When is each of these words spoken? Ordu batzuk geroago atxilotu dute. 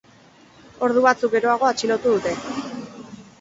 Ordu 0.87 1.03
batzuk 1.07 1.35
geroago 1.35 1.67
atxilotu 1.73 2.15
dute. 2.17 2.35